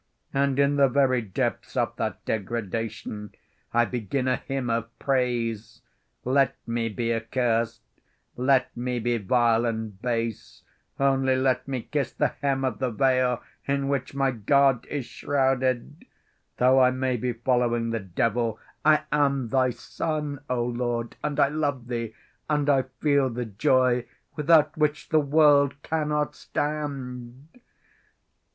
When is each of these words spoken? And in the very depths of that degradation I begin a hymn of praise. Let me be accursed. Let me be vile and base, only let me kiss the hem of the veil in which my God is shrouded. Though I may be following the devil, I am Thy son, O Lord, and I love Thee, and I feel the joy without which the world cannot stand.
And 0.33 0.57
in 0.57 0.77
the 0.77 0.87
very 0.87 1.21
depths 1.21 1.77
of 1.77 1.95
that 1.97 2.25
degradation 2.25 3.35
I 3.71 3.85
begin 3.85 4.27
a 4.27 4.35
hymn 4.37 4.67
of 4.67 4.89
praise. 4.97 5.83
Let 6.25 6.55
me 6.65 6.89
be 6.89 7.13
accursed. 7.13 7.83
Let 8.35 8.75
me 8.75 8.97
be 8.97 9.19
vile 9.19 9.63
and 9.63 10.01
base, 10.01 10.63
only 10.99 11.35
let 11.35 11.67
me 11.67 11.83
kiss 11.83 12.11
the 12.13 12.29
hem 12.29 12.65
of 12.65 12.79
the 12.79 12.89
veil 12.89 13.43
in 13.67 13.89
which 13.89 14.15
my 14.15 14.31
God 14.31 14.87
is 14.87 15.05
shrouded. 15.05 16.03
Though 16.57 16.79
I 16.81 16.89
may 16.89 17.15
be 17.15 17.33
following 17.33 17.91
the 17.91 17.99
devil, 17.99 18.57
I 18.83 19.03
am 19.11 19.49
Thy 19.49 19.69
son, 19.69 20.39
O 20.49 20.63
Lord, 20.65 21.15
and 21.23 21.39
I 21.39 21.49
love 21.49 21.89
Thee, 21.89 22.15
and 22.49 22.67
I 22.71 22.85
feel 23.01 23.29
the 23.29 23.45
joy 23.45 24.07
without 24.35 24.75
which 24.75 25.09
the 25.09 25.19
world 25.19 25.79
cannot 25.83 26.33
stand. 26.33 27.49